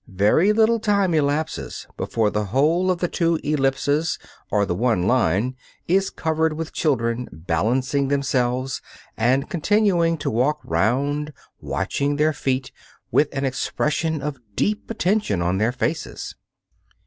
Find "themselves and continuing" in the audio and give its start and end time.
8.07-10.17